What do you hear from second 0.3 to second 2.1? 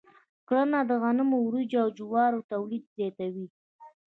کرنه د غنمو، وريجو، او